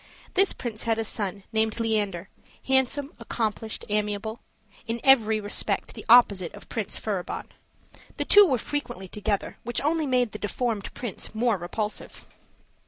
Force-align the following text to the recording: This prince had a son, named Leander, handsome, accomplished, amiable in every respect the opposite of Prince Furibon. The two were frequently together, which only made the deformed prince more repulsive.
This 0.33 0.51
prince 0.51 0.85
had 0.85 0.97
a 0.97 1.03
son, 1.05 1.43
named 1.53 1.79
Leander, 1.79 2.27
handsome, 2.65 3.13
accomplished, 3.19 3.85
amiable 3.87 4.39
in 4.87 4.99
every 5.03 5.39
respect 5.39 5.93
the 5.93 6.07
opposite 6.09 6.51
of 6.55 6.67
Prince 6.69 6.97
Furibon. 6.99 7.49
The 8.17 8.25
two 8.25 8.47
were 8.47 8.57
frequently 8.57 9.07
together, 9.07 9.57
which 9.61 9.79
only 9.81 10.07
made 10.07 10.31
the 10.31 10.39
deformed 10.39 10.91
prince 10.95 11.35
more 11.35 11.55
repulsive. 11.59 12.25